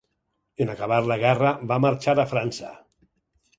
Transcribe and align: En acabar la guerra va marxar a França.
En 0.65 0.71
acabar 0.73 0.97
la 1.11 1.17
guerra 1.25 1.53
va 1.73 1.79
marxar 1.85 2.17
a 2.25 2.29
França. 2.35 2.75